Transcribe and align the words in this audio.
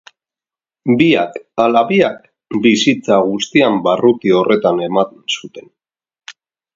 Biak 0.99 1.35
ala 1.65 1.83
biak, 1.91 2.23
bizitza 2.65 3.19
guztian 3.27 3.77
barruti 3.89 4.33
horretan 4.39 4.81
eman 4.89 5.15
zuten. 5.37 5.69